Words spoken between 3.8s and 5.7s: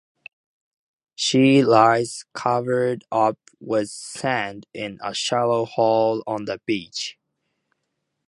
sand in a shallow